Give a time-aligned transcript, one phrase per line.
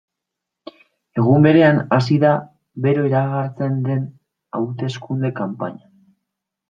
[1.23, 2.31] Egun berean hasi da
[2.87, 4.03] bero iragartzen den
[4.61, 5.93] hauteskunde kanpaina.